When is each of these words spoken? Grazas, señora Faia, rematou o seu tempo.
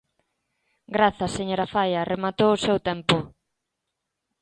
Grazas, 0.95 1.31
señora 1.39 1.69
Faia, 1.73 2.07
rematou 2.13 2.49
o 2.53 2.61
seu 2.65 2.77
tempo. 2.89 3.17